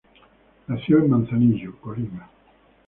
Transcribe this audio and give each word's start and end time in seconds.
Nació 0.65 0.97
en 0.97 1.11
Manzanillo, 1.11 1.77
Colima. 1.79 2.27